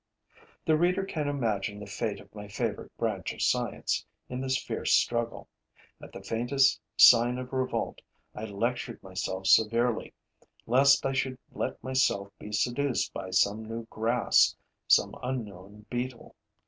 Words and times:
The 0.65 0.75
reader 0.75 1.05
can 1.05 1.27
imagine 1.27 1.79
the 1.79 1.85
fate 1.85 2.19
of 2.19 2.33
my 2.33 2.47
favorite 2.47 2.91
branch 2.97 3.33
of 3.35 3.41
science 3.43 4.03
in 4.29 4.41
this 4.41 4.57
fierce 4.59 4.91
struggle. 4.93 5.47
At 6.01 6.11
the 6.11 6.23
faintest 6.23 6.81
sign 6.97 7.37
of 7.37 7.53
revolt, 7.53 8.01
I 8.33 8.45
lectured 8.45 9.03
myself 9.03 9.45
severely, 9.45 10.15
lest 10.65 11.05
I 11.05 11.13
should 11.13 11.37
let 11.51 11.83
myself 11.83 12.29
be 12.39 12.51
seduced 12.51 13.13
by 13.13 13.29
some 13.29 13.63
new 13.63 13.85
grass, 13.91 14.55
some 14.87 15.13
unknown 15.21 15.85
Beetle. 15.87 16.35